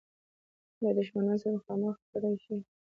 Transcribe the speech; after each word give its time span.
له 0.81 0.89
دښمنانو 0.97 1.41
سره 1.41 1.53
مخامخ 1.57 1.95
کړه 2.11 2.29
شي. 2.43 2.55